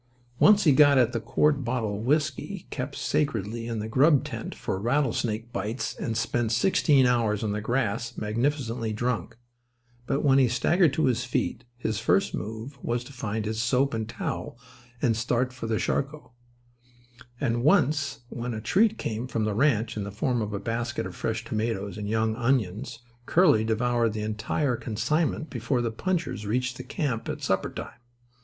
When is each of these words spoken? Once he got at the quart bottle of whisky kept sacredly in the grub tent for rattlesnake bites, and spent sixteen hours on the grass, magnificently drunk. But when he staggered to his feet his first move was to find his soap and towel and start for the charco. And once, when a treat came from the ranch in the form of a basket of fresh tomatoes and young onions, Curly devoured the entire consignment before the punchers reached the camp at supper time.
Once 0.39 0.63
he 0.63 0.71
got 0.71 0.97
at 0.97 1.13
the 1.13 1.19
quart 1.19 1.63
bottle 1.63 1.95
of 1.97 2.01
whisky 2.03 2.65
kept 2.71 2.95
sacredly 2.95 3.67
in 3.67 3.77
the 3.77 3.87
grub 3.87 4.23
tent 4.23 4.55
for 4.55 4.79
rattlesnake 4.79 5.53
bites, 5.53 5.93
and 5.95 6.17
spent 6.17 6.51
sixteen 6.51 7.05
hours 7.05 7.43
on 7.43 7.51
the 7.51 7.61
grass, 7.61 8.17
magnificently 8.17 8.91
drunk. 8.91 9.37
But 10.07 10.23
when 10.23 10.39
he 10.39 10.47
staggered 10.47 10.91
to 10.93 11.05
his 11.05 11.23
feet 11.23 11.65
his 11.77 11.99
first 11.99 12.33
move 12.33 12.83
was 12.83 13.03
to 13.03 13.13
find 13.13 13.45
his 13.45 13.61
soap 13.61 13.93
and 13.93 14.09
towel 14.09 14.57
and 15.03 15.15
start 15.15 15.53
for 15.53 15.67
the 15.67 15.75
charco. 15.77 16.31
And 17.39 17.63
once, 17.63 18.21
when 18.29 18.55
a 18.55 18.59
treat 18.59 18.97
came 18.97 19.27
from 19.27 19.43
the 19.43 19.53
ranch 19.53 19.97
in 19.97 20.03
the 20.03 20.09
form 20.11 20.41
of 20.41 20.51
a 20.51 20.59
basket 20.59 21.05
of 21.05 21.15
fresh 21.15 21.45
tomatoes 21.45 21.95
and 21.95 22.09
young 22.09 22.35
onions, 22.35 23.01
Curly 23.27 23.63
devoured 23.63 24.13
the 24.13 24.23
entire 24.23 24.77
consignment 24.77 25.51
before 25.51 25.83
the 25.83 25.91
punchers 25.91 26.47
reached 26.47 26.77
the 26.77 26.83
camp 26.83 27.29
at 27.29 27.43
supper 27.43 27.69
time. 27.69 27.99